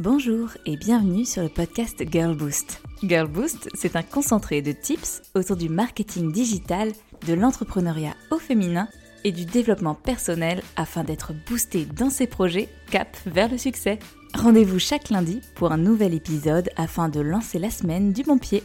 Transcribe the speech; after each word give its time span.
Bonjour 0.00 0.50
et 0.64 0.76
bienvenue 0.76 1.24
sur 1.24 1.42
le 1.42 1.48
podcast 1.48 2.04
Girl 2.08 2.36
Boost. 2.36 2.80
Girl 3.02 3.26
Boost, 3.26 3.68
c'est 3.74 3.96
un 3.96 4.04
concentré 4.04 4.62
de 4.62 4.70
tips 4.70 5.22
autour 5.34 5.56
du 5.56 5.68
marketing 5.68 6.30
digital, 6.30 6.92
de 7.26 7.34
l'entrepreneuriat 7.34 8.14
au 8.30 8.38
féminin 8.38 8.86
et 9.24 9.32
du 9.32 9.44
développement 9.44 9.96
personnel 9.96 10.62
afin 10.76 11.02
d'être 11.02 11.32
boosté 11.48 11.84
dans 11.84 12.10
ses 12.10 12.28
projets 12.28 12.68
cap 12.92 13.16
vers 13.26 13.50
le 13.50 13.58
succès. 13.58 13.98
Rendez-vous 14.34 14.78
chaque 14.78 15.10
lundi 15.10 15.40
pour 15.56 15.72
un 15.72 15.78
nouvel 15.78 16.14
épisode 16.14 16.70
afin 16.76 17.08
de 17.08 17.18
lancer 17.18 17.58
la 17.58 17.70
semaine 17.70 18.12
du 18.12 18.22
bon 18.22 18.38
pied. 18.38 18.62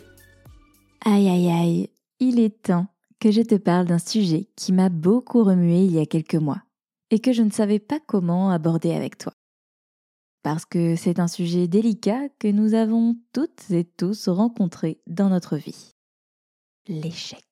Aïe 1.03 1.29
aïe 1.29 1.49
aïe, 1.49 1.89
il 2.19 2.39
est 2.39 2.61
temps 2.61 2.85
que 3.19 3.31
je 3.31 3.41
te 3.41 3.55
parle 3.55 3.87
d'un 3.87 3.97
sujet 3.97 4.49
qui 4.55 4.71
m'a 4.71 4.89
beaucoup 4.89 5.43
remué 5.43 5.83
il 5.83 5.93
y 5.93 5.99
a 5.99 6.05
quelques 6.05 6.35
mois 6.35 6.61
et 7.09 7.17
que 7.17 7.33
je 7.33 7.41
ne 7.41 7.49
savais 7.49 7.79
pas 7.79 7.99
comment 8.05 8.51
aborder 8.51 8.93
avec 8.93 9.17
toi 9.17 9.33
parce 10.43 10.65
que 10.65 10.95
c'est 10.95 11.19
un 11.19 11.27
sujet 11.27 11.67
délicat 11.67 12.29
que 12.37 12.49
nous 12.49 12.73
avons 12.73 13.15
toutes 13.31 13.71
et 13.71 13.85
tous 13.85 14.27
rencontré 14.27 15.01
dans 15.07 15.29
notre 15.29 15.55
vie. 15.55 15.93
L'échec. 16.87 17.45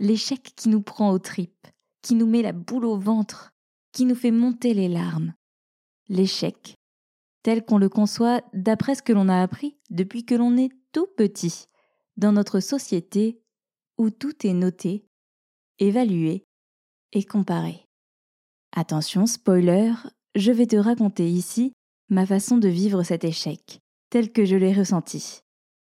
L'échec 0.00 0.52
qui 0.56 0.68
nous 0.68 0.82
prend 0.82 1.12
aux 1.12 1.20
tripes, 1.20 1.68
qui 2.02 2.16
nous 2.16 2.26
met 2.26 2.42
la 2.42 2.52
boule 2.52 2.84
au 2.84 2.98
ventre, 2.98 3.52
qui 3.92 4.04
nous 4.04 4.16
fait 4.16 4.32
monter 4.32 4.74
les 4.74 4.88
larmes. 4.88 5.32
L'échec, 6.08 6.74
tel 7.44 7.64
qu'on 7.64 7.78
le 7.78 7.88
conçoit 7.88 8.42
d'après 8.52 8.96
ce 8.96 9.02
que 9.02 9.12
l'on 9.12 9.28
a 9.28 9.40
appris 9.40 9.78
depuis 9.90 10.24
que 10.24 10.34
l'on 10.34 10.56
est 10.56 10.72
tout 10.92 11.06
petit, 11.16 11.66
dans 12.16 12.32
notre 12.32 12.58
société 12.58 13.40
où 13.96 14.10
tout 14.10 14.44
est 14.44 14.54
noté, 14.54 15.06
évalué 15.78 16.44
et 17.12 17.24
comparé. 17.24 17.86
Attention, 18.72 19.26
spoiler, 19.26 19.92
je 20.34 20.52
vais 20.52 20.66
te 20.66 20.76
raconter 20.76 21.28
ici 21.28 21.72
ma 22.08 22.26
façon 22.26 22.58
de 22.58 22.68
vivre 22.68 23.02
cet 23.02 23.24
échec, 23.24 23.80
tel 24.10 24.32
que 24.32 24.44
je 24.44 24.56
l'ai 24.56 24.72
ressenti. 24.72 25.40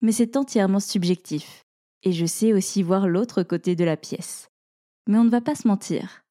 Mais 0.01 0.13
c'est 0.13 0.37
entièrement 0.37 0.81
subjectif, 0.81 1.65
et 2.03 2.13
je 2.13 2.27
sais 2.27 2.53
aussi 2.53 2.83
voir 2.83 3.09
l'autre 3.09 3.43
côté 3.43 3.75
de 3.77 3.85
la 3.85 3.97
pièce. 3.97 4.49
Mais 5.09 5.19
on 5.19 5.25
ne 5.25 5.31
va 5.31 5.41
pas 5.41 5.55
se 5.55 5.67
mentir, 5.67 6.23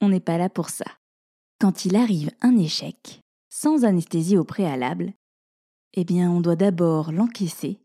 on 0.00 0.08
n'est 0.08 0.20
pas 0.20 0.38
là 0.38 0.48
pour 0.48 0.68
ça. 0.68 0.84
Quand 1.60 1.84
il 1.84 1.96
arrive 1.96 2.30
un 2.40 2.56
échec, 2.56 3.20
sans 3.48 3.84
anesthésie 3.84 4.36
au 4.36 4.44
préalable, 4.44 5.12
eh 5.94 6.04
bien 6.04 6.30
on 6.30 6.40
doit 6.40 6.56
d'abord 6.56 7.12
l'encaisser, 7.12 7.78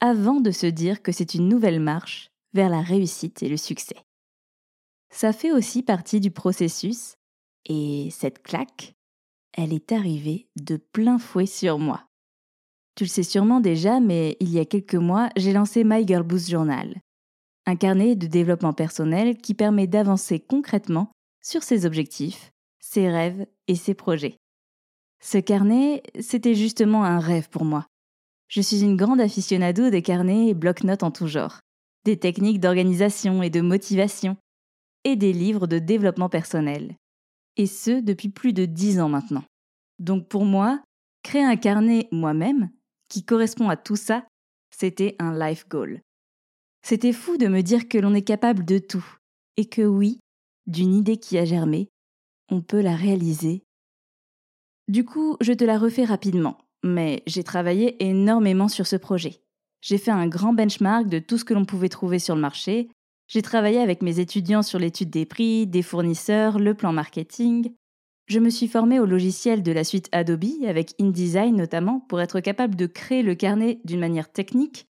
avant 0.00 0.40
de 0.40 0.50
se 0.50 0.66
dire 0.66 1.02
que 1.02 1.12
c'est 1.12 1.34
une 1.34 1.48
nouvelle 1.48 1.80
marche 1.80 2.28
vers 2.54 2.68
la 2.68 2.80
réussite 2.80 3.42
et 3.42 3.48
le 3.48 3.56
succès. 3.56 3.96
Ça 5.10 5.32
fait 5.32 5.52
aussi 5.52 5.82
partie 5.82 6.20
du 6.20 6.30
processus, 6.30 7.16
et 7.66 8.08
cette 8.10 8.42
claque, 8.42 8.94
elle 9.52 9.72
est 9.72 9.92
arrivée 9.92 10.48
de 10.60 10.76
plein 10.76 11.18
fouet 11.18 11.46
sur 11.46 11.78
moi. 11.78 12.04
Tu 12.94 13.04
le 13.04 13.08
sais 13.08 13.22
sûrement 13.22 13.60
déjà, 13.60 14.00
mais 14.00 14.36
il 14.40 14.50
y 14.50 14.58
a 14.58 14.64
quelques 14.64 14.94
mois, 14.94 15.30
j'ai 15.36 15.52
lancé 15.52 15.84
My 15.84 16.06
Girl 16.06 16.22
Boost 16.22 16.50
Journal, 16.50 17.00
un 17.66 17.76
carnet 17.76 18.16
de 18.16 18.26
développement 18.26 18.72
personnel 18.72 19.36
qui 19.36 19.54
permet 19.54 19.86
d'avancer 19.86 20.40
concrètement 20.40 21.10
sur 21.42 21.62
ses 21.62 21.86
objectifs, 21.86 22.50
ses 22.80 23.08
rêves 23.10 23.46
et 23.68 23.74
ses 23.74 23.94
projets. 23.94 24.36
Ce 25.22 25.38
carnet, 25.38 26.02
c'était 26.20 26.54
justement 26.54 27.04
un 27.04 27.18
rêve 27.18 27.48
pour 27.48 27.64
moi. 27.64 27.86
Je 28.48 28.60
suis 28.60 28.82
une 28.82 28.96
grande 28.96 29.20
aficionado 29.20 29.90
des 29.90 30.02
carnets 30.02 30.48
et 30.48 30.54
bloc-notes 30.54 31.02
en 31.02 31.10
tout 31.10 31.28
genre, 31.28 31.60
des 32.04 32.16
techniques 32.18 32.60
d'organisation 32.60 33.42
et 33.42 33.50
de 33.50 33.60
motivation, 33.60 34.36
et 35.04 35.16
des 35.16 35.32
livres 35.32 35.66
de 35.66 35.78
développement 35.78 36.28
personnel 36.28 36.96
et 37.56 37.66
ce 37.66 38.00
depuis 38.00 38.28
plus 38.28 38.52
de 38.52 38.64
dix 38.64 39.00
ans 39.00 39.08
maintenant. 39.08 39.44
Donc 39.98 40.28
pour 40.28 40.44
moi, 40.44 40.82
créer 41.22 41.44
un 41.44 41.56
carnet 41.56 42.08
moi-même, 42.10 42.70
qui 43.08 43.24
correspond 43.24 43.68
à 43.68 43.76
tout 43.76 43.96
ça, 43.96 44.24
c'était 44.70 45.16
un 45.18 45.36
life 45.38 45.68
goal. 45.68 46.00
C'était 46.82 47.12
fou 47.12 47.36
de 47.36 47.48
me 47.48 47.60
dire 47.60 47.88
que 47.88 47.98
l'on 47.98 48.14
est 48.14 48.22
capable 48.22 48.64
de 48.64 48.78
tout, 48.78 49.04
et 49.56 49.66
que 49.66 49.82
oui, 49.82 50.20
d'une 50.66 50.94
idée 50.94 51.18
qui 51.18 51.36
a 51.36 51.44
germé, 51.44 51.88
on 52.50 52.62
peut 52.62 52.80
la 52.80 52.96
réaliser. 52.96 53.62
Du 54.88 55.04
coup, 55.04 55.36
je 55.40 55.52
te 55.52 55.64
la 55.64 55.78
refais 55.78 56.04
rapidement, 56.04 56.58
mais 56.82 57.22
j'ai 57.26 57.44
travaillé 57.44 58.02
énormément 58.02 58.68
sur 58.68 58.86
ce 58.86 58.96
projet. 58.96 59.42
J'ai 59.82 59.98
fait 59.98 60.10
un 60.10 60.26
grand 60.26 60.52
benchmark 60.52 61.06
de 61.06 61.18
tout 61.18 61.38
ce 61.38 61.44
que 61.44 61.54
l'on 61.54 61.64
pouvait 61.64 61.88
trouver 61.88 62.18
sur 62.18 62.34
le 62.34 62.40
marché, 62.40 62.90
j'ai 63.30 63.42
travaillé 63.42 63.78
avec 63.78 64.02
mes 64.02 64.18
étudiants 64.18 64.64
sur 64.64 64.80
l'étude 64.80 65.08
des 65.08 65.24
prix, 65.24 65.68
des 65.68 65.82
fournisseurs, 65.82 66.58
le 66.58 66.74
plan 66.74 66.92
marketing. 66.92 67.72
Je 68.26 68.40
me 68.40 68.50
suis 68.50 68.66
formée 68.66 68.98
au 68.98 69.06
logiciel 69.06 69.62
de 69.62 69.70
la 69.70 69.84
suite 69.84 70.08
Adobe, 70.10 70.64
avec 70.66 70.94
InDesign 71.00 71.54
notamment, 71.54 72.00
pour 72.00 72.20
être 72.20 72.40
capable 72.40 72.74
de 72.74 72.86
créer 72.86 73.22
le 73.22 73.36
carnet 73.36 73.80
d'une 73.84 74.00
manière 74.00 74.32
technique. 74.32 74.88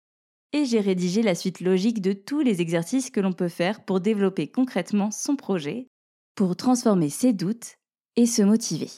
Et 0.51 0.65
j'ai 0.65 0.81
rédigé 0.81 1.21
la 1.21 1.33
suite 1.33 1.61
logique 1.61 2.01
de 2.01 2.11
tous 2.11 2.41
les 2.41 2.59
exercices 2.59 3.09
que 3.09 3.21
l'on 3.21 3.31
peut 3.31 3.47
faire 3.47 3.85
pour 3.85 4.01
développer 4.01 4.49
concrètement 4.49 5.11
son 5.11 5.37
projet, 5.37 5.87
pour 6.35 6.57
transformer 6.57 7.09
ses 7.09 7.31
doutes 7.31 7.77
et 8.17 8.25
se 8.25 8.41
motiver. 8.41 8.91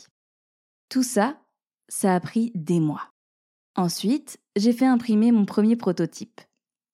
Tout 0.90 1.04
ça, 1.04 1.40
ça 1.90 2.16
a 2.16 2.20
pris 2.20 2.52
des 2.56 2.80
mois. 2.80 3.12
Ensuite, 3.76 4.40
j'ai 4.56 4.74
fait 4.74 4.86
imprimer 4.88 5.32
mon 5.32 5.46
premier 5.46 5.76
prototype. 5.76 6.42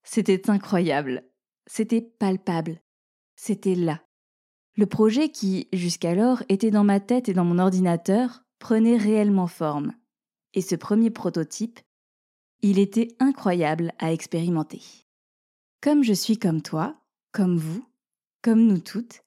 C'était 0.03 0.49
incroyable. 0.49 1.23
C'était 1.66 2.01
palpable. 2.01 2.81
C'était 3.35 3.75
là. 3.75 4.01
Le 4.75 4.85
projet 4.85 5.29
qui, 5.29 5.68
jusqu'alors, 5.72 6.44
était 6.50 6.72
dans 6.72 6.84
ma 6.84 7.00
tête 7.00 7.29
et 7.29 7.34
dans 7.34 7.46
mon 7.46 7.59
ordinateur, 7.59 8.44
prenait 8.59 8.97
réellement 8.97 9.47
forme. 9.47 9.94
Et 10.53 10.62
ce 10.62 10.75
premier 10.75 11.09
prototype, 11.09 11.79
il 12.62 12.79
était 12.79 13.09
incroyable 13.19 13.91
à 14.00 14.12
expérimenter. 14.13 14.81
Comme 15.81 16.03
je 16.03 16.13
suis 16.13 16.38
comme 16.38 16.62
toi, 16.62 16.96
comme 17.31 17.57
vous, 17.57 17.85
comme 18.41 18.66
nous 18.66 18.80
toutes, 18.80 19.24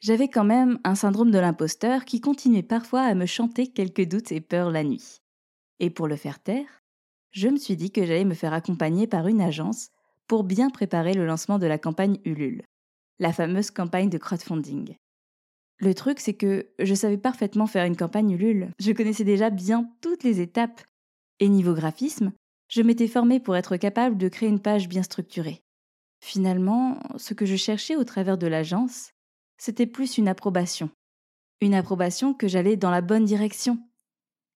j'avais 0.00 0.28
quand 0.28 0.44
même 0.44 0.78
un 0.84 0.94
syndrome 0.94 1.30
de 1.30 1.38
l'imposteur 1.38 2.04
qui 2.04 2.20
continuait 2.20 2.62
parfois 2.62 3.02
à 3.02 3.14
me 3.14 3.26
chanter 3.26 3.68
quelques 3.68 4.06
doutes 4.06 4.32
et 4.32 4.40
peurs 4.40 4.70
la 4.70 4.84
nuit. 4.84 5.22
Et 5.80 5.90
pour 5.90 6.08
le 6.08 6.16
faire 6.16 6.42
taire, 6.42 6.82
je 7.30 7.48
me 7.48 7.56
suis 7.56 7.76
dit 7.76 7.90
que 7.90 8.04
j'allais 8.04 8.24
me 8.24 8.34
faire 8.34 8.52
accompagner 8.52 9.06
par 9.06 9.28
une 9.28 9.40
agence 9.40 9.88
pour 10.26 10.44
bien 10.44 10.70
préparer 10.70 11.14
le 11.14 11.26
lancement 11.26 11.58
de 11.58 11.66
la 11.66 11.78
campagne 11.78 12.18
Ulule, 12.24 12.62
la 13.18 13.32
fameuse 13.32 13.70
campagne 13.70 14.08
de 14.08 14.18
crowdfunding. 14.18 14.96
Le 15.78 15.94
truc, 15.94 16.20
c'est 16.20 16.34
que 16.34 16.68
je 16.78 16.94
savais 16.94 17.18
parfaitement 17.18 17.66
faire 17.66 17.84
une 17.84 17.96
campagne 17.96 18.30
Ulule. 18.30 18.70
Je 18.78 18.92
connaissais 18.92 19.24
déjà 19.24 19.50
bien 19.50 19.90
toutes 20.00 20.22
les 20.22 20.40
étapes. 20.40 20.82
Et 21.40 21.48
niveau 21.48 21.74
graphisme, 21.74 22.32
je 22.68 22.82
m'étais 22.82 23.08
formée 23.08 23.40
pour 23.40 23.56
être 23.56 23.76
capable 23.76 24.16
de 24.16 24.28
créer 24.28 24.48
une 24.48 24.60
page 24.60 24.88
bien 24.88 25.02
structurée. 25.02 25.60
Finalement, 26.20 26.98
ce 27.16 27.34
que 27.34 27.44
je 27.44 27.56
cherchais 27.56 27.96
au 27.96 28.04
travers 28.04 28.38
de 28.38 28.46
l'agence, 28.46 29.10
c'était 29.58 29.86
plus 29.86 30.16
une 30.16 30.28
approbation. 30.28 30.90
Une 31.60 31.74
approbation 31.74 32.34
que 32.34 32.48
j'allais 32.48 32.76
dans 32.76 32.90
la 32.90 33.00
bonne 33.00 33.24
direction. 33.24 33.78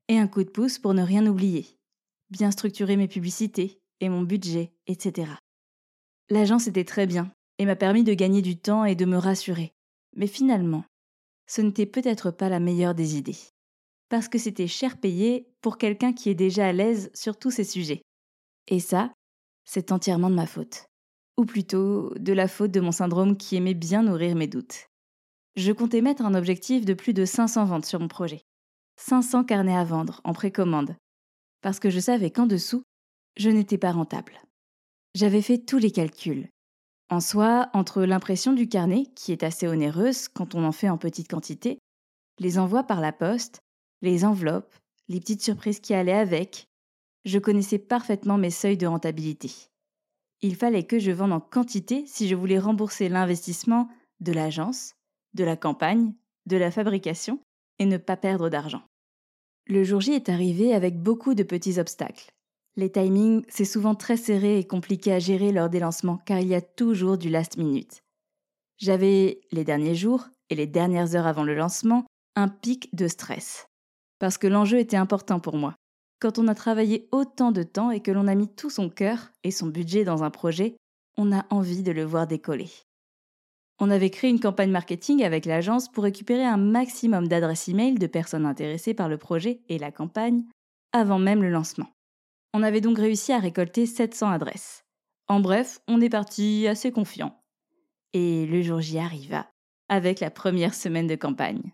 Et 0.08 0.18
un 0.18 0.28
coup 0.28 0.44
de 0.44 0.50
pouce 0.50 0.78
pour 0.78 0.94
ne 0.94 1.02
rien 1.02 1.26
oublier. 1.26 1.78
Bien 2.30 2.50
structurer 2.50 2.96
mes 2.96 3.08
publicités 3.08 3.80
et 4.00 4.08
mon 4.08 4.22
budget, 4.22 4.72
etc. 4.86 5.32
L'agence 6.30 6.66
était 6.66 6.84
très 6.84 7.06
bien 7.06 7.32
et 7.58 7.64
m'a 7.64 7.76
permis 7.76 8.04
de 8.04 8.14
gagner 8.14 8.42
du 8.42 8.58
temps 8.58 8.84
et 8.84 8.94
de 8.94 9.04
me 9.04 9.16
rassurer. 9.16 9.72
Mais 10.16 10.26
finalement, 10.26 10.84
ce 11.46 11.62
n'était 11.62 11.86
peut-être 11.86 12.30
pas 12.30 12.48
la 12.48 12.60
meilleure 12.60 12.94
des 12.94 13.16
idées. 13.16 13.38
Parce 14.10 14.28
que 14.28 14.38
c'était 14.38 14.66
cher 14.66 14.98
payé 14.98 15.48
pour 15.60 15.78
quelqu'un 15.78 16.12
qui 16.12 16.28
est 16.28 16.34
déjà 16.34 16.66
à 16.68 16.72
l'aise 16.72 17.10
sur 17.14 17.38
tous 17.38 17.50
ces 17.50 17.64
sujets. 17.64 18.02
Et 18.68 18.80
ça, 18.80 19.12
c'est 19.64 19.92
entièrement 19.92 20.30
de 20.30 20.34
ma 20.34 20.46
faute. 20.46 20.86
Ou 21.38 21.44
plutôt 21.44 22.12
de 22.18 22.32
la 22.32 22.48
faute 22.48 22.70
de 22.70 22.80
mon 22.80 22.92
syndrome 22.92 23.36
qui 23.36 23.56
aimait 23.56 23.74
bien 23.74 24.02
nourrir 24.02 24.34
mes 24.34 24.46
doutes. 24.46 24.86
Je 25.56 25.72
comptais 25.72 26.02
mettre 26.02 26.24
un 26.24 26.34
objectif 26.34 26.84
de 26.84 26.94
plus 26.94 27.14
de 27.14 27.24
500 27.24 27.64
ventes 27.64 27.86
sur 27.86 28.00
mon 28.00 28.08
projet. 28.08 28.42
500 28.96 29.44
carnets 29.44 29.76
à 29.76 29.84
vendre 29.84 30.20
en 30.24 30.32
précommande. 30.32 30.96
Parce 31.62 31.78
que 31.78 31.90
je 31.90 32.00
savais 32.00 32.30
qu'en 32.30 32.46
dessous, 32.46 32.82
je 33.36 33.50
n'étais 33.50 33.78
pas 33.78 33.92
rentable. 33.92 34.40
J'avais 35.14 35.42
fait 35.42 35.58
tous 35.58 35.78
les 35.78 35.90
calculs. 35.90 36.48
En 37.10 37.20
soi, 37.20 37.70
entre 37.72 38.02
l'impression 38.02 38.52
du 38.52 38.68
carnet, 38.68 39.06
qui 39.14 39.32
est 39.32 39.42
assez 39.42 39.66
onéreuse 39.66 40.28
quand 40.28 40.54
on 40.54 40.64
en 40.64 40.72
fait 40.72 40.90
en 40.90 40.98
petite 40.98 41.28
quantité, 41.28 41.78
les 42.38 42.58
envois 42.58 42.84
par 42.84 43.00
la 43.00 43.12
poste, 43.12 43.60
les 44.02 44.24
enveloppes, 44.24 44.74
les 45.08 45.20
petites 45.20 45.42
surprises 45.42 45.80
qui 45.80 45.94
allaient 45.94 46.12
avec, 46.12 46.66
je 47.24 47.38
connaissais 47.38 47.78
parfaitement 47.78 48.38
mes 48.38 48.50
seuils 48.50 48.76
de 48.76 48.86
rentabilité. 48.86 49.50
Il 50.40 50.54
fallait 50.54 50.86
que 50.86 50.98
je 50.98 51.10
vende 51.10 51.32
en 51.32 51.40
quantité 51.40 52.04
si 52.06 52.28
je 52.28 52.34
voulais 52.34 52.58
rembourser 52.58 53.08
l'investissement 53.08 53.88
de 54.20 54.32
l'agence, 54.32 54.92
de 55.34 55.44
la 55.44 55.56
campagne, 55.56 56.14
de 56.46 56.56
la 56.56 56.70
fabrication 56.70 57.40
et 57.78 57.86
ne 57.86 57.96
pas 57.96 58.16
perdre 58.16 58.48
d'argent. 58.48 58.82
Le 59.66 59.84
jour 59.84 60.00
J 60.00 60.12
est 60.12 60.28
arrivé 60.28 60.74
avec 60.74 61.02
beaucoup 61.02 61.34
de 61.34 61.42
petits 61.42 61.78
obstacles. 61.78 62.30
Les 62.78 62.92
timings, 62.92 63.42
c'est 63.48 63.64
souvent 63.64 63.96
très 63.96 64.16
serré 64.16 64.60
et 64.60 64.64
compliqué 64.64 65.12
à 65.12 65.18
gérer 65.18 65.50
lors 65.50 65.68
des 65.68 65.80
lancements 65.80 66.20
car 66.24 66.38
il 66.38 66.46
y 66.46 66.54
a 66.54 66.60
toujours 66.60 67.18
du 67.18 67.28
last 67.28 67.56
minute. 67.56 68.04
J'avais, 68.76 69.40
les 69.50 69.64
derniers 69.64 69.96
jours 69.96 70.28
et 70.48 70.54
les 70.54 70.68
dernières 70.68 71.16
heures 71.16 71.26
avant 71.26 71.42
le 71.42 71.56
lancement, 71.56 72.06
un 72.36 72.46
pic 72.46 72.94
de 72.94 73.08
stress. 73.08 73.66
Parce 74.20 74.38
que 74.38 74.46
l'enjeu 74.46 74.78
était 74.78 74.96
important 74.96 75.40
pour 75.40 75.56
moi. 75.56 75.74
Quand 76.20 76.38
on 76.38 76.46
a 76.46 76.54
travaillé 76.54 77.08
autant 77.10 77.50
de 77.50 77.64
temps 77.64 77.90
et 77.90 77.98
que 77.98 78.12
l'on 78.12 78.28
a 78.28 78.36
mis 78.36 78.46
tout 78.46 78.70
son 78.70 78.90
cœur 78.90 79.32
et 79.42 79.50
son 79.50 79.66
budget 79.66 80.04
dans 80.04 80.22
un 80.22 80.30
projet, 80.30 80.76
on 81.16 81.36
a 81.36 81.46
envie 81.50 81.82
de 81.82 81.90
le 81.90 82.04
voir 82.04 82.28
décoller. 82.28 82.70
On 83.80 83.90
avait 83.90 84.10
créé 84.10 84.30
une 84.30 84.38
campagne 84.38 84.70
marketing 84.70 85.24
avec 85.24 85.46
l'agence 85.46 85.90
pour 85.90 86.04
récupérer 86.04 86.44
un 86.44 86.58
maximum 86.58 87.26
d'adresses 87.26 87.70
e-mail 87.70 87.98
de 87.98 88.06
personnes 88.06 88.46
intéressées 88.46 88.94
par 88.94 89.08
le 89.08 89.18
projet 89.18 89.62
et 89.68 89.78
la 89.78 89.90
campagne 89.90 90.44
avant 90.92 91.18
même 91.18 91.42
le 91.42 91.50
lancement. 91.50 91.88
On 92.54 92.62
avait 92.62 92.80
donc 92.80 92.98
réussi 92.98 93.32
à 93.32 93.38
récolter 93.38 93.86
700 93.86 94.30
adresses. 94.30 94.84
En 95.28 95.40
bref, 95.40 95.80
on 95.86 96.00
est 96.00 96.08
parti 96.08 96.66
assez 96.66 96.90
confiant. 96.90 97.38
Et 98.14 98.46
le 98.46 98.62
jour 98.62 98.80
J 98.80 98.98
arriva, 98.98 99.50
avec 99.88 100.20
la 100.20 100.30
première 100.30 100.74
semaine 100.74 101.06
de 101.06 101.16
campagne. 101.16 101.72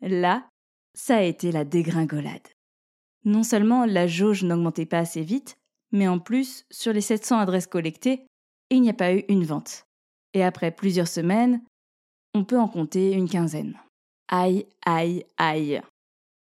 Là, 0.00 0.46
ça 0.94 1.16
a 1.16 1.22
été 1.22 1.50
la 1.50 1.64
dégringolade. 1.64 2.48
Non 3.24 3.42
seulement 3.42 3.86
la 3.86 4.06
jauge 4.06 4.44
n'augmentait 4.44 4.86
pas 4.86 4.98
assez 4.98 5.22
vite, 5.22 5.56
mais 5.92 6.08
en 6.08 6.18
plus, 6.18 6.66
sur 6.70 6.92
les 6.92 7.00
700 7.00 7.38
adresses 7.38 7.66
collectées, 7.66 8.26
il 8.70 8.82
n'y 8.82 8.90
a 8.90 8.94
pas 8.94 9.14
eu 9.14 9.24
une 9.28 9.44
vente. 9.44 9.86
Et 10.34 10.44
après 10.44 10.70
plusieurs 10.70 11.08
semaines, 11.08 11.62
on 12.34 12.44
peut 12.44 12.58
en 12.58 12.68
compter 12.68 13.12
une 13.12 13.28
quinzaine. 13.28 13.78
Aïe, 14.28 14.66
aïe, 14.84 15.24
aïe. 15.36 15.80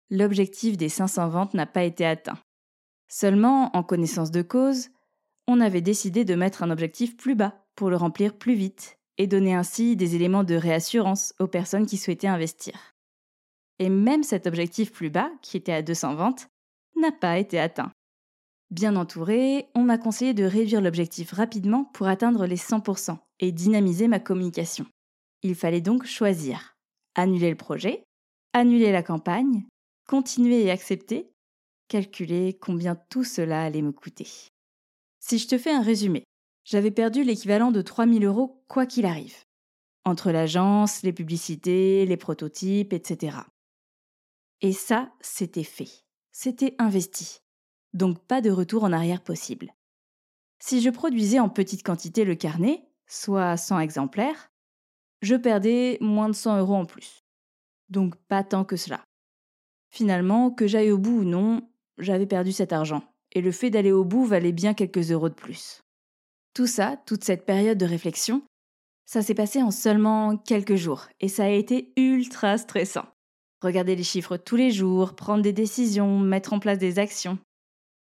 L'objectif 0.10 0.76
des 0.76 0.90
500 0.90 1.30
ventes 1.30 1.54
n'a 1.54 1.66
pas 1.66 1.84
été 1.84 2.06
atteint. 2.06 2.40
Seulement, 3.16 3.70
en 3.78 3.84
connaissance 3.84 4.32
de 4.32 4.42
cause, 4.42 4.90
on 5.46 5.62
avait 5.62 5.82
décidé 5.82 6.26
de 6.26 6.34
mettre 6.34 6.64
un 6.64 6.72
objectif 6.72 7.16
plus 7.16 7.36
bas 7.36 7.64
pour 7.76 7.92
le 7.92 7.96
remplir 7.96 8.36
plus 8.36 8.56
vite 8.56 8.98
et 9.20 9.28
donner 9.28 9.54
ainsi 9.54 9.96
des 9.96 10.16
éléments 10.16 10.44
de 10.44 10.56
réassurance 10.56 11.36
aux 11.40 11.46
personnes 11.46 11.86
qui 11.86 11.98
souhaitaient 11.98 12.26
investir. 12.26 12.96
Et 13.78 13.90
même 13.90 14.24
cet 14.24 14.48
objectif 14.48 14.92
plus 14.92 15.12
bas, 15.12 15.30
qui 15.44 15.58
était 15.58 15.74
à 15.74 15.84
200 15.84 16.16
ventes, 16.16 16.48
n'a 17.00 17.12
pas 17.12 17.38
été 17.38 17.60
atteint. 17.60 17.92
Bien 18.72 18.96
entouré, 18.96 19.68
on 19.76 19.84
m'a 19.84 20.00
conseillé 20.00 20.34
de 20.34 20.46
réduire 20.46 20.82
l'objectif 20.82 21.34
rapidement 21.34 21.84
pour 21.84 22.08
atteindre 22.08 22.48
les 22.48 22.58
100% 22.58 23.16
et 23.42 23.52
dynamiser 23.52 24.08
ma 24.08 24.20
communication. 24.20 24.88
Il 25.44 25.54
fallait 25.54 25.82
donc 25.82 26.06
choisir. 26.06 26.76
Annuler 27.14 27.52
le 27.52 27.58
projet, 27.58 28.06
annuler 28.54 28.92
la 28.92 29.04
campagne, 29.04 29.68
continuer 30.08 30.64
et 30.64 30.72
accepter, 30.72 31.30
calculer 31.94 32.58
combien 32.60 32.96
tout 32.96 33.24
cela 33.24 33.62
allait 33.62 33.84
me 33.84 33.92
coûter. 33.92 34.28
Si 35.20 35.38
je 35.38 35.48
te 35.48 35.60
fais 35.60 35.70
un 35.70 35.84
résumé, 35.84 36.24
j'avais 36.66 36.90
perdu 36.90 37.24
l'équivalent 37.24 37.70
de 37.70 37.84
3000 37.84 38.26
euros 38.26 38.64
quoi 38.68 38.88
qu'il 38.88 39.06
arrive. 39.06 39.36
Entre 40.04 40.32
l'agence, 40.32 41.04
les 41.04 41.14
publicités, 41.14 42.08
les 42.08 42.18
prototypes, 42.18 42.94
etc. 42.94 43.38
Et 44.62 44.74
ça, 44.74 45.12
c'était 45.22 45.64
fait. 45.64 46.04
C'était 46.32 46.74
investi. 46.80 47.42
Donc 47.94 48.18
pas 48.26 48.42
de 48.42 48.50
retour 48.50 48.86
en 48.86 48.92
arrière 48.92 49.22
possible. 49.22 49.72
Si 50.58 50.82
je 50.82 50.90
produisais 50.90 51.40
en 51.40 51.50
petite 51.50 51.84
quantité 51.84 52.26
le 52.26 52.34
carnet, 52.34 52.90
soit 53.06 53.56
100 53.56 53.82
exemplaires, 53.82 54.52
je 55.22 55.36
perdais 55.36 56.00
moins 56.02 56.30
de 56.30 56.34
100 56.34 56.58
euros 56.58 56.76
en 56.76 56.86
plus. 56.86 57.24
Donc 57.90 58.16
pas 58.16 58.44
tant 58.44 58.66
que 58.66 58.78
cela. 58.78 59.06
Finalement, 59.92 60.50
que 60.50 60.66
j'aille 60.66 60.90
au 60.90 60.98
bout 60.98 61.20
ou 61.20 61.24
non, 61.24 61.70
j'avais 61.98 62.26
perdu 62.26 62.52
cet 62.52 62.74
argent, 62.74 63.04
et 63.32 63.42
le 63.42 63.52
fait 63.52 63.70
d'aller 63.70 63.92
au 63.92 64.04
bout 64.04 64.26
valait 64.26 64.52
bien 64.52 64.74
quelques 64.74 65.12
euros 65.12 65.30
de 65.30 65.34
plus. 65.34 65.82
Tout 66.54 66.68
ça, 66.68 66.98
toute 67.06 67.24
cette 67.24 67.46
période 67.46 67.78
de 67.78 67.86
réflexion, 67.86 68.44
ça 69.06 69.22
s'est 69.22 69.34
passé 69.34 69.62
en 69.62 69.72
seulement 69.72 70.38
quelques 70.38 70.76
jours, 70.76 71.08
et 71.20 71.28
ça 71.28 71.46
a 71.46 71.50
été 71.50 71.92
ultra 71.98 72.58
stressant 72.58 73.06
regarder 73.64 73.96
les 73.96 74.04
chiffres 74.04 74.38
tous 74.38 74.56
les 74.56 74.72
jours, 74.72 75.16
prendre 75.16 75.42
des 75.42 75.54
décisions, 75.54 76.20
mettre 76.20 76.54
en 76.54 76.60
place 76.60 76.78
des 76.78 77.00
actions. 77.00 77.40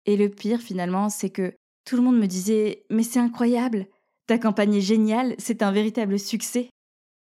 Et 0.06 0.18
le 0.18 0.30
pire 0.30 0.62
finalement, 0.62 1.10
c'est 1.10 1.30
que 1.30 1.54
tout 1.86 1.98
le 1.98 2.02
monde 2.02 2.18
me 2.18 2.28
disait 2.28 2.84
Mais 2.90 3.04
c'est 3.04 3.20
incroyable, 3.20 3.88
ta 4.28 4.38
campagne 4.38 4.76
est 4.76 4.82
géniale, 4.82 5.36
c'est 5.38 5.62
un 5.62 5.72
véritable 5.72 6.18
succès. 6.18 6.70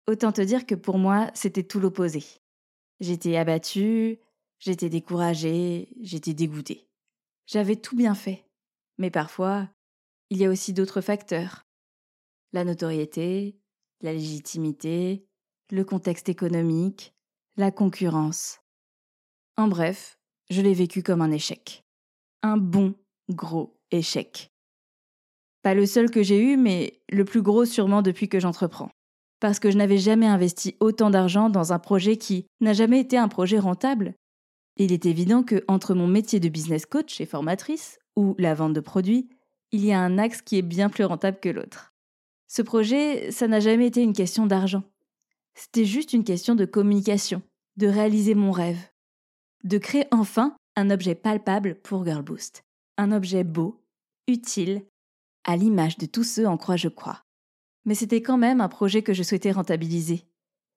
Autant 0.08 0.32
te 0.32 0.42
dire 0.42 0.66
que 0.66 0.76
pour 0.76 0.98
moi, 0.98 1.32
c'était 1.34 1.64
tout 1.64 1.80
l'opposé. 1.80 2.24
J'étais 3.00 3.38
abattue, 3.38 4.20
j'étais 4.60 4.90
découragée, 4.90 5.90
j'étais 6.02 6.34
dégoûtée. 6.34 6.88
J'avais 7.48 7.76
tout 7.76 7.96
bien 7.96 8.16
fait. 8.16 8.46
Mais 8.98 9.12
parfois, 9.12 9.70
il 10.30 10.38
y 10.38 10.46
a 10.46 10.50
aussi 10.50 10.74
d'autres 10.74 11.02
facteurs. 11.02 11.66
La 12.54 12.64
notoriété, 12.64 13.60
la 14.02 14.14
légitimité, 14.14 15.26
le 15.72 15.84
contexte 15.84 16.30
économique, 16.30 17.14
la 17.58 17.72
concurrence. 17.72 18.60
En 19.58 19.68
bref, 19.68 20.18
je 20.50 20.62
l'ai 20.62 20.74
vécu 20.74 21.04
comme 21.04 21.22
un 21.22 21.32
échec. 21.32 21.84
Un 22.44 22.58
bon, 22.58 22.96
gros 23.30 23.78
échec. 23.92 24.52
Pas 25.62 25.74
le 25.74 25.86
seul 25.86 26.12
que 26.12 26.22
j'ai 26.22 26.40
eu, 26.40 26.58
mais 26.58 27.02
le 27.10 27.26
plus 27.26 27.42
gros 27.42 27.66
sûrement 27.66 28.02
depuis 28.02 28.30
que 28.30 28.40
j'entreprends. 28.40 28.92
Parce 29.40 29.60
que 29.60 29.72
je 29.72 29.78
n'avais 29.78 29.98
jamais 29.98 30.28
investi 30.28 30.76
autant 30.80 31.10
d'argent 31.10 31.50
dans 31.50 31.74
un 31.74 31.80
projet 31.80 32.18
qui 32.18 32.46
n'a 32.62 32.74
jamais 32.74 33.00
été 33.00 33.18
un 33.18 33.28
projet 33.28 33.60
rentable. 33.60 34.14
Il 34.78 34.92
est 34.92 35.06
évident 35.06 35.44
que 35.44 35.64
entre 35.68 35.94
mon 35.94 36.08
métier 36.08 36.40
de 36.40 36.50
business 36.50 36.86
coach 36.86 37.22
et 37.22 37.26
formatrice, 37.26 38.00
ou 38.16 38.36
la 38.38 38.54
vente 38.54 38.74
de 38.74 38.80
produits, 38.80 39.30
il 39.72 39.86
y 39.86 39.94
a 39.94 40.00
un 40.00 40.18
axe 40.18 40.42
qui 40.42 40.58
est 40.58 40.62
bien 40.62 40.90
plus 40.90 41.06
rentable 41.06 41.40
que 41.40 41.50
l'autre. 41.50 41.94
Ce 42.48 42.62
projet, 42.62 43.32
ça 43.32 43.48
n'a 43.48 43.60
jamais 43.60 43.88
été 43.88 44.02
une 44.02 44.14
question 44.14 44.46
d'argent. 44.46 44.84
C'était 45.56 45.86
juste 45.86 46.14
une 46.14 46.24
question 46.24 46.56
de 46.56 46.66
communication, 46.66 47.42
de 47.78 47.88
réaliser 47.88 48.36
mon 48.36 48.52
rêve, 48.52 48.80
de 49.64 49.78
créer 49.78 50.06
enfin 50.12 50.56
un 50.76 50.90
objet 50.90 51.16
palpable 51.16 51.76
pour 51.76 52.06
Girlboost. 52.06 52.64
Un 52.98 53.12
objet 53.12 53.44
beau, 53.44 53.82
utile, 54.28 54.86
à 55.44 55.58
l'image 55.58 55.98
de 55.98 56.06
tous 56.06 56.24
ceux 56.24 56.48
en 56.48 56.58
croix 56.58 56.78
je 56.78 56.88
crois. 56.88 57.24
Mais 57.86 57.96
c'était 57.96 58.22
quand 58.22 58.38
même 58.38 58.62
un 58.62 58.70
projet 58.70 59.04
que 59.04 59.14
je 59.14 59.24
souhaitais 59.24 59.52
rentabiliser. 59.52 60.26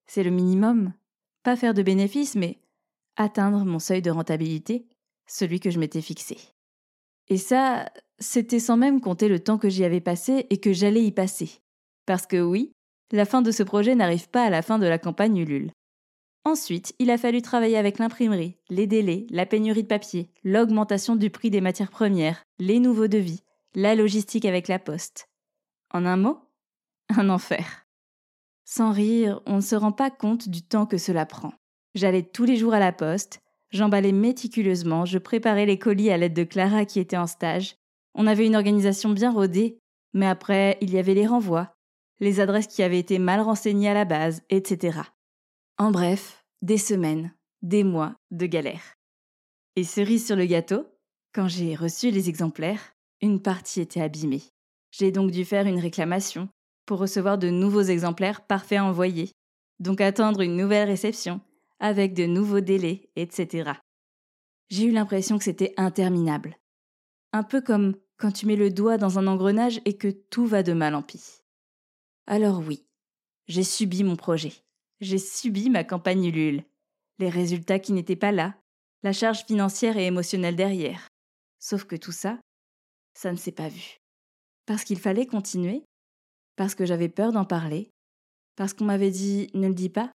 C'est 0.06 0.22
le 0.22 0.30
minimum. 0.30 0.92
Pas 1.42 1.56
faire 1.56 1.74
de 1.74 1.82
bénéfices, 1.82 2.34
mais 2.34 2.58
atteindre 3.18 3.66
mon 3.66 3.78
seuil 3.78 4.00
de 4.00 4.10
rentabilité, 4.10 4.86
celui 5.26 5.60
que 5.60 5.70
je 5.70 5.78
m'étais 5.78 6.00
fixé. 6.00 6.38
Et 7.28 7.36
ça, 7.36 7.90
c'était 8.18 8.60
sans 8.60 8.78
même 8.78 9.02
compter 9.02 9.28
le 9.28 9.40
temps 9.40 9.58
que 9.58 9.68
j'y 9.68 9.84
avais 9.84 10.00
passé 10.00 10.46
et 10.48 10.58
que 10.58 10.72
j'allais 10.72 11.04
y 11.04 11.12
passer. 11.12 11.60
Parce 12.06 12.26
que 12.26 12.40
oui, 12.40 12.72
la 13.12 13.26
fin 13.26 13.42
de 13.42 13.50
ce 13.50 13.62
projet 13.62 13.94
n'arrive 13.94 14.30
pas 14.30 14.44
à 14.44 14.50
la 14.50 14.62
fin 14.62 14.78
de 14.78 14.86
la 14.86 14.98
campagne 14.98 15.36
Ulule. 15.36 15.72
Ensuite, 16.44 16.94
il 16.98 17.10
a 17.10 17.18
fallu 17.18 17.42
travailler 17.42 17.76
avec 17.76 17.98
l'imprimerie, 17.98 18.56
les 18.70 18.86
délais, 18.86 19.26
la 19.28 19.44
pénurie 19.44 19.82
de 19.82 19.88
papier, 19.88 20.30
l'augmentation 20.44 21.16
du 21.16 21.28
prix 21.28 21.50
des 21.50 21.60
matières 21.60 21.90
premières, 21.90 22.42
les 22.58 22.80
nouveaux 22.80 23.08
devis, 23.08 23.42
la 23.74 23.94
logistique 23.94 24.46
avec 24.46 24.68
la 24.68 24.78
poste. 24.78 25.28
En 25.92 26.06
un 26.06 26.16
mot, 26.16 26.38
un 27.10 27.28
enfer. 27.28 27.86
Sans 28.64 28.92
rire, 28.92 29.42
on 29.46 29.56
ne 29.56 29.60
se 29.60 29.74
rend 29.74 29.92
pas 29.92 30.10
compte 30.10 30.48
du 30.48 30.62
temps 30.62 30.86
que 30.86 30.98
cela 30.98 31.26
prend. 31.26 31.52
J'allais 31.94 32.22
tous 32.22 32.44
les 32.44 32.56
jours 32.56 32.74
à 32.74 32.78
la 32.78 32.92
poste, 32.92 33.40
j'emballais 33.70 34.12
méticuleusement, 34.12 35.04
je 35.04 35.18
préparais 35.18 35.66
les 35.66 35.78
colis 35.78 36.10
à 36.10 36.16
l'aide 36.16 36.34
de 36.34 36.44
Clara 36.44 36.84
qui 36.84 37.00
était 37.00 37.16
en 37.16 37.26
stage. 37.26 37.76
On 38.14 38.26
avait 38.26 38.46
une 38.46 38.56
organisation 38.56 39.10
bien 39.10 39.32
rodée, 39.32 39.78
mais 40.12 40.26
après, 40.26 40.78
il 40.80 40.90
y 40.90 40.98
avait 40.98 41.14
les 41.14 41.26
renvois, 41.26 41.74
les 42.20 42.40
adresses 42.40 42.66
qui 42.66 42.82
avaient 42.82 42.98
été 42.98 43.18
mal 43.18 43.40
renseignées 43.40 43.88
à 43.88 43.94
la 43.94 44.04
base, 44.04 44.42
etc. 44.50 45.00
En 45.78 45.90
bref, 45.90 46.44
des 46.62 46.78
semaines, 46.78 47.32
des 47.62 47.84
mois 47.84 48.16
de 48.30 48.46
galère. 48.46 48.94
Et 49.76 49.84
cerise 49.84 50.26
sur 50.26 50.36
le 50.36 50.46
gâteau, 50.46 50.86
quand 51.32 51.48
j'ai 51.48 51.74
reçu 51.74 52.10
les 52.10 52.28
exemplaires, 52.28 52.94
une 53.20 53.40
partie 53.40 53.80
était 53.80 54.00
abîmée. 54.00 54.42
J'ai 54.90 55.12
donc 55.12 55.30
dû 55.30 55.44
faire 55.44 55.66
une 55.66 55.78
réclamation 55.78 56.48
pour 56.86 56.98
recevoir 56.98 57.38
de 57.38 57.50
nouveaux 57.50 57.82
exemplaires 57.82 58.46
parfaits 58.46 58.78
à 58.78 58.84
envoyer, 58.84 59.30
donc 59.78 60.00
attendre 60.00 60.40
une 60.40 60.56
nouvelle 60.56 60.88
réception, 60.88 61.40
avec 61.80 62.14
de 62.14 62.26
nouveaux 62.26 62.60
délais, 62.60 63.08
etc. 63.16 63.72
J'ai 64.70 64.84
eu 64.84 64.90
l'impression 64.90 65.38
que 65.38 65.44
c'était 65.44 65.74
interminable. 65.76 66.58
Un 67.32 67.42
peu 67.42 67.60
comme 67.60 67.96
quand 68.16 68.32
tu 68.32 68.46
mets 68.46 68.56
le 68.56 68.70
doigt 68.70 68.98
dans 68.98 69.18
un 69.18 69.26
engrenage 69.26 69.80
et 69.84 69.96
que 69.96 70.08
tout 70.08 70.46
va 70.46 70.62
de 70.62 70.72
mal 70.72 70.94
en 70.94 71.02
pis. 71.02 71.40
Alors 72.26 72.58
oui, 72.60 72.84
j'ai 73.46 73.62
subi 73.62 74.04
mon 74.04 74.16
projet. 74.16 74.52
J'ai 75.00 75.18
subi 75.18 75.70
ma 75.70 75.84
campagne 75.84 76.24
Ulule. 76.24 76.64
Les 77.18 77.30
résultats 77.30 77.78
qui 77.78 77.92
n'étaient 77.92 78.16
pas 78.16 78.32
là, 78.32 78.56
la 79.02 79.12
charge 79.12 79.44
financière 79.44 79.96
et 79.96 80.06
émotionnelle 80.06 80.56
derrière. 80.56 81.08
Sauf 81.58 81.84
que 81.84 81.96
tout 81.96 82.12
ça, 82.12 82.38
ça 83.14 83.32
ne 83.32 83.36
s'est 83.36 83.52
pas 83.52 83.68
vu. 83.68 83.98
Parce 84.66 84.84
qu'il 84.84 84.98
fallait 84.98 85.26
continuer, 85.26 85.84
parce 86.56 86.74
que 86.74 86.84
j'avais 86.84 87.08
peur 87.08 87.32
d'en 87.32 87.44
parler, 87.44 87.90
parce 88.56 88.74
qu'on 88.74 88.84
m'avait 88.84 89.10
dit 89.10 89.48
ne 89.54 89.68
le 89.68 89.74
dis 89.74 89.88
pas, 89.88 90.12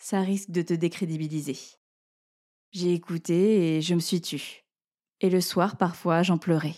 ça 0.00 0.22
risque 0.22 0.50
de 0.50 0.62
te 0.62 0.74
décrédibiliser. 0.74 1.58
J'ai 2.72 2.94
écouté 2.94 3.76
et 3.76 3.82
je 3.82 3.94
me 3.94 4.00
suis 4.00 4.20
tue. 4.20 4.64
Et 5.20 5.28
le 5.28 5.40
soir, 5.40 5.76
parfois, 5.76 6.22
j'en 6.22 6.38
pleurais. 6.38 6.74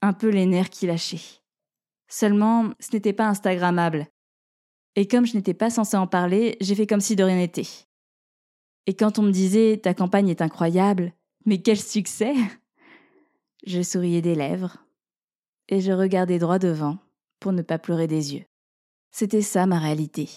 Un 0.00 0.14
peu 0.14 0.28
les 0.28 0.46
nerfs 0.46 0.70
qui 0.70 0.86
lâchaient. 0.86 1.42
Seulement, 2.08 2.70
ce 2.80 2.94
n'était 2.94 3.12
pas 3.12 3.28
Instagrammable. 3.28 4.06
Et 4.94 5.06
comme 5.06 5.26
je 5.26 5.36
n'étais 5.36 5.54
pas 5.54 5.68
censée 5.68 5.96
en 5.96 6.06
parler, 6.06 6.56
j'ai 6.60 6.74
fait 6.74 6.86
comme 6.86 7.00
si 7.00 7.14
de 7.14 7.24
rien 7.24 7.36
n'était. 7.36 7.68
Et 8.86 8.94
quand 8.94 9.18
on 9.18 9.22
me 9.22 9.32
disait 9.32 9.78
ta 9.82 9.92
campagne 9.92 10.28
est 10.28 10.40
incroyable, 10.40 11.12
mais 11.44 11.60
quel 11.60 11.78
succès 11.78 12.34
je 13.66 13.82
souriais 13.82 14.22
des 14.22 14.34
lèvres 14.34 14.78
et 15.68 15.80
je 15.80 15.92
regardais 15.92 16.38
droit 16.38 16.58
devant 16.58 16.98
pour 17.40 17.52
ne 17.52 17.62
pas 17.62 17.78
pleurer 17.78 18.06
des 18.06 18.34
yeux. 18.34 18.44
C'était 19.10 19.42
ça 19.42 19.66
ma 19.66 19.78
réalité. 19.78 20.28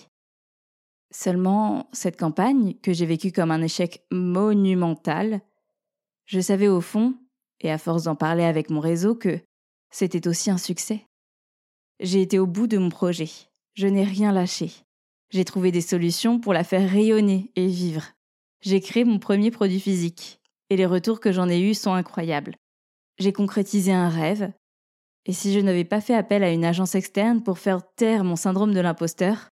Seulement, 1.11 1.89
cette 1.91 2.19
campagne, 2.19 2.75
que 2.83 2.93
j'ai 2.93 3.05
vécue 3.05 3.31
comme 3.31 3.51
un 3.51 3.61
échec 3.61 4.03
monumental, 4.11 5.41
je 6.25 6.39
savais 6.39 6.67
au 6.67 6.81
fond, 6.81 7.15
et 7.61 7.71
à 7.71 7.77
force 7.77 8.03
d'en 8.03 8.15
parler 8.15 8.43
avec 8.43 8.69
mon 8.69 8.79
réseau, 8.79 9.15
que 9.15 9.39
c'était 9.89 10.27
aussi 10.27 10.51
un 10.51 10.57
succès. 10.57 11.05
J'ai 11.99 12.21
été 12.21 12.37
au 12.37 12.45
bout 12.45 12.67
de 12.67 12.77
mon 12.77 12.89
projet. 12.89 13.29
Je 13.73 13.87
n'ai 13.87 14.03
rien 14.03 14.31
lâché. 14.31 14.71
J'ai 15.31 15.45
trouvé 15.45 15.71
des 15.71 15.81
solutions 15.81 16.39
pour 16.39 16.53
la 16.53 16.63
faire 16.63 16.89
rayonner 16.89 17.51
et 17.55 17.67
vivre. 17.67 18.03
J'ai 18.61 18.81
créé 18.81 19.03
mon 19.03 19.19
premier 19.19 19.51
produit 19.51 19.79
physique, 19.79 20.39
et 20.69 20.75
les 20.75 20.85
retours 20.85 21.19
que 21.19 21.31
j'en 21.31 21.49
ai 21.49 21.59
eus 21.59 21.73
sont 21.73 21.93
incroyables. 21.93 22.55
J'ai 23.17 23.33
concrétisé 23.33 23.91
un 23.91 24.09
rêve, 24.09 24.51
et 25.25 25.33
si 25.33 25.53
je 25.53 25.59
n'avais 25.59 25.85
pas 25.85 26.01
fait 26.01 26.15
appel 26.15 26.43
à 26.43 26.51
une 26.51 26.65
agence 26.65 26.95
externe 26.95 27.43
pour 27.43 27.59
faire 27.59 27.81
taire 27.95 28.23
mon 28.23 28.35
syndrome 28.35 28.73
de 28.73 28.79
l'imposteur, 28.79 29.49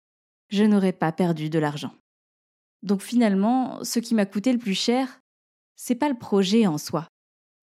je 0.51 0.63
n'aurais 0.63 0.91
pas 0.91 1.11
perdu 1.11 1.49
de 1.49 1.59
l'argent. 1.59 1.93
Donc 2.83 3.01
finalement, 3.01 3.83
ce 3.83 3.99
qui 3.99 4.13
m'a 4.13 4.25
coûté 4.25 4.51
le 4.51 4.59
plus 4.59 4.75
cher, 4.75 5.21
c'est 5.75 5.95
pas 5.95 6.09
le 6.09 6.17
projet 6.17 6.67
en 6.67 6.77
soi. 6.77 7.07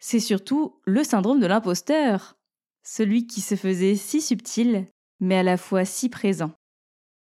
C'est 0.01 0.21
surtout 0.21 0.81
le 0.85 1.05
syndrome 1.05 1.41
de 1.41 1.47
l'imposteur. 1.47 2.37
Celui 2.83 3.27
qui 3.27 3.41
se 3.41 3.55
faisait 3.55 3.97
si 3.97 4.21
subtil, 4.21 4.87
mais 5.21 5.37
à 5.37 5.43
la 5.43 5.57
fois 5.57 5.85
si 5.85 6.09
présent. 6.09 6.53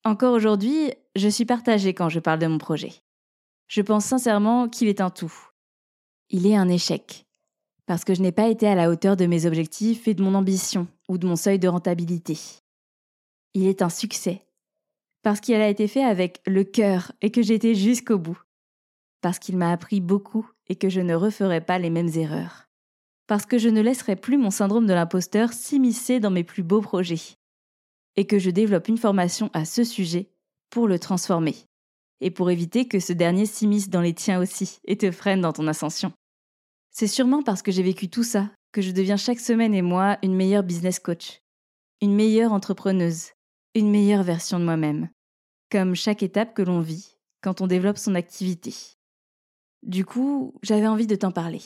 Encore 0.05 0.33
aujourd'hui, 0.33 0.93
je 1.15 1.27
suis 1.27 1.45
partagée 1.45 1.93
quand 1.93 2.09
je 2.09 2.19
parle 2.19 2.39
de 2.39 2.47
mon 2.47 2.57
projet. 2.57 2.93
Je 3.67 3.81
pense 3.81 4.05
sincèrement 4.05 4.69
qu'il 4.69 4.87
est 4.87 5.01
un 5.01 5.09
tout. 5.09 5.33
Il 6.29 6.47
est 6.47 6.55
un 6.55 6.69
échec, 6.69 7.25
parce 7.85 8.05
que 8.05 8.13
je 8.13 8.21
n'ai 8.21 8.31
pas 8.31 8.47
été 8.47 8.67
à 8.67 8.75
la 8.75 8.89
hauteur 8.89 9.17
de 9.17 9.25
mes 9.25 9.45
objectifs 9.45 10.07
et 10.07 10.13
de 10.13 10.23
mon 10.23 10.35
ambition 10.35 10.87
ou 11.09 11.17
de 11.17 11.27
mon 11.27 11.35
seuil 11.35 11.59
de 11.59 11.67
rentabilité. 11.67 12.37
Il 13.53 13.65
est 13.65 13.81
un 13.81 13.89
succès, 13.89 14.45
parce 15.21 15.39
qu'il 15.39 15.55
a 15.55 15.67
été 15.67 15.87
fait 15.87 16.03
avec 16.03 16.41
le 16.45 16.63
cœur 16.63 17.11
et 17.21 17.31
que 17.31 17.51
été 17.51 17.75
jusqu'au 17.75 18.17
bout, 18.17 18.41
parce 19.21 19.39
qu'il 19.39 19.57
m'a 19.57 19.71
appris 19.71 20.01
beaucoup 20.01 20.49
et 20.67 20.75
que 20.75 20.89
je 20.89 21.01
ne 21.01 21.15
referai 21.15 21.61
pas 21.61 21.79
les 21.79 21.89
mêmes 21.89 22.11
erreurs, 22.15 22.67
parce 23.27 23.45
que 23.45 23.57
je 23.57 23.69
ne 23.69 23.81
laisserai 23.81 24.15
plus 24.15 24.37
mon 24.37 24.51
syndrome 24.51 24.85
de 24.85 24.93
l'imposteur 24.93 25.53
s'immiscer 25.53 26.19
dans 26.19 26.31
mes 26.31 26.43
plus 26.43 26.63
beaux 26.63 26.81
projets, 26.81 27.35
et 28.15 28.25
que 28.25 28.39
je 28.39 28.49
développe 28.49 28.87
une 28.87 28.97
formation 28.97 29.49
à 29.53 29.65
ce 29.65 29.83
sujet 29.83 30.29
pour 30.69 30.87
le 30.87 30.99
transformer, 30.99 31.55
et 32.21 32.31
pour 32.31 32.49
éviter 32.49 32.87
que 32.87 32.99
ce 32.99 33.13
dernier 33.13 33.45
s'immisce 33.45 33.89
dans 33.89 34.01
les 34.01 34.13
tiens 34.13 34.39
aussi 34.39 34.79
et 34.85 34.97
te 34.97 35.11
freine 35.11 35.41
dans 35.41 35.53
ton 35.53 35.67
ascension. 35.67 36.13
C'est 36.91 37.07
sûrement 37.07 37.43
parce 37.43 37.61
que 37.61 37.71
j'ai 37.71 37.83
vécu 37.83 38.09
tout 38.09 38.23
ça 38.23 38.49
que 38.71 38.81
je 38.81 38.91
deviens 38.91 39.17
chaque 39.17 39.39
semaine 39.39 39.73
et 39.73 39.81
moi 39.81 40.17
une 40.21 40.35
meilleure 40.35 40.63
business 40.63 40.99
coach, 40.99 41.41
une 42.01 42.13
meilleure 42.13 42.53
entrepreneuse, 42.53 43.31
une 43.79 43.91
meilleure 43.91 44.23
version 44.23 44.59
de 44.59 44.65
moi-même, 44.65 45.09
comme 45.71 45.95
chaque 45.95 46.23
étape 46.23 46.53
que 46.53 46.61
l'on 46.61 46.81
vit 46.81 47.17
quand 47.41 47.61
on 47.61 47.67
développe 47.67 47.97
son 47.97 48.15
activité. 48.15 48.73
Du 49.83 50.05
coup, 50.05 50.53
j'avais 50.61 50.87
envie 50.87 51.07
de 51.07 51.15
t'en 51.15 51.31
parler. 51.31 51.61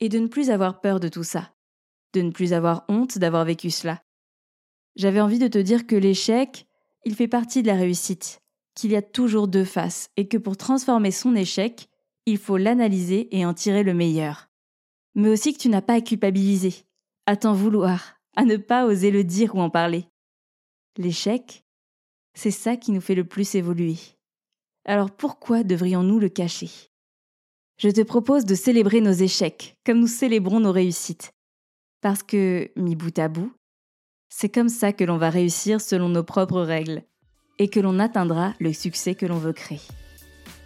Et 0.00 0.08
de 0.08 0.18
ne 0.18 0.26
plus 0.26 0.50
avoir 0.50 0.80
peur 0.80 1.00
de 1.00 1.08
tout 1.08 1.24
ça, 1.24 1.54
de 2.12 2.20
ne 2.20 2.30
plus 2.30 2.52
avoir 2.52 2.84
honte 2.88 3.18
d'avoir 3.18 3.44
vécu 3.44 3.70
cela, 3.70 4.02
j'avais 4.96 5.20
envie 5.20 5.38
de 5.38 5.48
te 5.48 5.58
dire 5.58 5.86
que 5.86 5.96
l'échec, 5.96 6.66
il 7.04 7.14
fait 7.14 7.28
partie 7.28 7.62
de 7.62 7.68
la 7.68 7.74
réussite, 7.74 8.40
qu'il 8.74 8.92
y 8.92 8.96
a 8.96 9.02
toujours 9.02 9.48
deux 9.48 9.64
faces 9.64 10.10
et 10.16 10.28
que 10.28 10.36
pour 10.36 10.56
transformer 10.56 11.10
son 11.10 11.34
échec, 11.34 11.88
il 12.26 12.38
faut 12.38 12.56
l'analyser 12.56 13.36
et 13.36 13.44
en 13.44 13.54
tirer 13.54 13.82
le 13.82 13.94
meilleur. 13.94 14.48
Mais 15.14 15.28
aussi 15.28 15.52
que 15.52 15.58
tu 15.58 15.68
n'as 15.68 15.82
pas 15.82 15.94
à 15.94 16.00
culpabiliser, 16.00 16.74
à 17.26 17.36
t'en 17.36 17.54
vouloir, 17.54 18.16
à 18.36 18.44
ne 18.44 18.56
pas 18.56 18.86
oser 18.86 19.10
le 19.10 19.24
dire 19.24 19.54
ou 19.54 19.60
en 19.60 19.70
parler. 19.70 20.06
L'échec, 20.96 21.64
c'est 22.34 22.50
ça 22.50 22.76
qui 22.76 22.92
nous 22.92 23.00
fait 23.00 23.14
le 23.14 23.24
plus 23.24 23.54
évoluer. 23.54 23.96
Alors 24.84 25.10
pourquoi 25.10 25.64
devrions-nous 25.64 26.18
le 26.18 26.28
cacher? 26.28 26.70
Je 27.78 27.88
te 27.88 28.02
propose 28.02 28.44
de 28.44 28.54
célébrer 28.54 29.00
nos 29.00 29.12
échecs 29.12 29.76
comme 29.84 29.98
nous 29.98 30.06
célébrons 30.06 30.60
nos 30.60 30.72
réussites. 30.72 31.32
Parce 32.00 32.22
que, 32.22 32.70
mis 32.76 32.94
bout 32.94 33.18
à 33.18 33.28
bout, 33.28 33.52
c'est 34.28 34.48
comme 34.48 34.68
ça 34.68 34.92
que 34.92 35.04
l'on 35.04 35.16
va 35.16 35.30
réussir 35.30 35.80
selon 35.80 36.08
nos 36.08 36.22
propres 36.22 36.60
règles 36.60 37.02
et 37.58 37.68
que 37.68 37.80
l'on 37.80 37.98
atteindra 37.98 38.54
le 38.60 38.72
succès 38.72 39.14
que 39.14 39.26
l'on 39.26 39.38
veut 39.38 39.52
créer. 39.52 39.80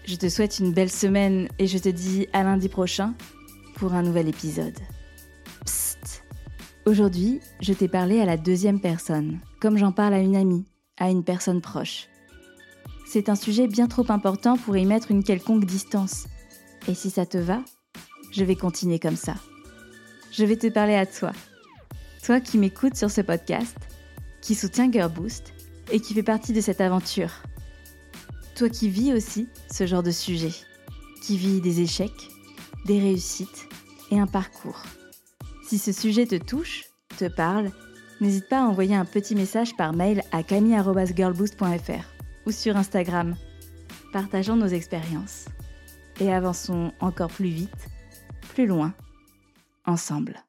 Je 0.04 0.16
te 0.16 0.28
souhaite 0.28 0.58
une 0.58 0.72
belle 0.72 0.90
semaine 0.90 1.48
et 1.58 1.66
je 1.66 1.78
te 1.78 1.88
dis 1.88 2.26
à 2.32 2.42
lundi 2.42 2.68
prochain 2.68 3.14
pour 3.76 3.94
un 3.94 4.02
nouvel 4.02 4.28
épisode. 4.28 4.78
Aujourd'hui, 6.88 7.40
je 7.60 7.74
t'ai 7.74 7.86
parlé 7.86 8.18
à 8.18 8.24
la 8.24 8.38
deuxième 8.38 8.80
personne, 8.80 9.40
comme 9.60 9.76
j'en 9.76 9.92
parle 9.92 10.14
à 10.14 10.20
une 10.20 10.34
amie, 10.34 10.64
à 10.96 11.10
une 11.10 11.22
personne 11.22 11.60
proche. 11.60 12.08
C'est 13.06 13.28
un 13.28 13.34
sujet 13.34 13.68
bien 13.68 13.88
trop 13.88 14.10
important 14.10 14.56
pour 14.56 14.74
y 14.74 14.86
mettre 14.86 15.10
une 15.10 15.22
quelconque 15.22 15.66
distance. 15.66 16.28
Et 16.88 16.94
si 16.94 17.10
ça 17.10 17.26
te 17.26 17.36
va, 17.36 17.62
je 18.32 18.42
vais 18.42 18.56
continuer 18.56 18.98
comme 18.98 19.16
ça. 19.16 19.34
Je 20.32 20.46
vais 20.46 20.56
te 20.56 20.66
parler 20.68 20.94
à 20.94 21.04
toi, 21.04 21.32
toi 22.24 22.40
qui 22.40 22.56
m'écoutes 22.56 22.96
sur 22.96 23.10
ce 23.10 23.20
podcast, 23.20 23.76
qui 24.40 24.54
soutient 24.54 24.90
Girl 24.90 25.12
Boost 25.12 25.52
et 25.92 26.00
qui 26.00 26.14
fait 26.14 26.22
partie 26.22 26.54
de 26.54 26.62
cette 26.62 26.80
aventure. 26.80 27.42
Toi 28.56 28.70
qui 28.70 28.88
vis 28.88 29.12
aussi 29.12 29.46
ce 29.70 29.86
genre 29.86 30.02
de 30.02 30.10
sujet, 30.10 30.54
qui 31.20 31.36
vis 31.36 31.60
des 31.60 31.82
échecs, 31.82 32.30
des 32.86 32.98
réussites 32.98 33.68
et 34.10 34.18
un 34.18 34.26
parcours. 34.26 34.82
Si 35.68 35.76
ce 35.76 35.92
sujet 35.92 36.24
te 36.24 36.36
touche, 36.36 36.86
te 37.18 37.26
parle, 37.26 37.70
n'hésite 38.22 38.48
pas 38.48 38.60
à 38.60 38.66
envoyer 38.66 38.94
un 38.94 39.04
petit 39.04 39.34
message 39.34 39.76
par 39.76 39.92
mail 39.92 40.22
à 40.32 40.42
camille.girlboost.fr 40.42 42.06
ou 42.46 42.50
sur 42.52 42.74
Instagram. 42.78 43.36
Partageons 44.10 44.56
nos 44.56 44.68
expériences 44.68 45.44
et 46.20 46.32
avançons 46.32 46.90
encore 47.00 47.28
plus 47.28 47.50
vite, 47.50 47.90
plus 48.54 48.66
loin, 48.66 48.94
ensemble. 49.84 50.42